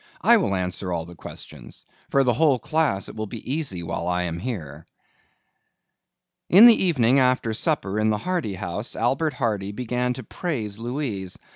[0.21, 1.85] I will answer all questions.
[2.09, 4.87] For the whole class it will be easy while I am here."
[6.49, 11.37] In the evening after supper in the Hardy house, Albert Hardy began to praise Louise.